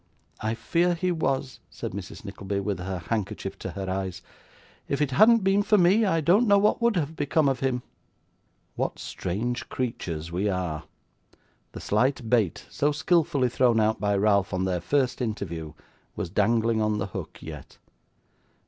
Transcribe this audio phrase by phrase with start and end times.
[0.39, 2.25] 'I fear he was,' said Mrs.
[2.25, 4.23] Nickleby, with her handkerchief to her eyes.
[4.87, 7.83] 'If it hadn't been for me, I don't know what would have become of him.'
[8.75, 10.85] What strange creatures we are!
[11.73, 15.73] The slight bait so skilfully thrown out by Ralph, on their first interview,
[16.15, 17.77] was dangling on the hook yet.